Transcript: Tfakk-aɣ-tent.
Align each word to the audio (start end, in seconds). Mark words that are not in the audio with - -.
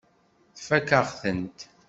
Tfakk-aɣ-tent. 0.57 1.59